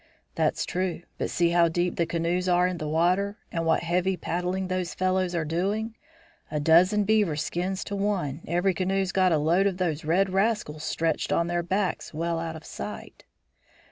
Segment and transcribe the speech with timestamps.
[0.33, 1.03] "That's true.
[1.19, 4.95] But see how deep the canoes are in the water, and what heavy paddling those
[4.95, 5.95] fellows are doing!
[6.49, 10.83] A dozen beaver skins to one, every canoe's got a load of those red rascals
[10.83, 13.25] stretched on their backs well out of sight."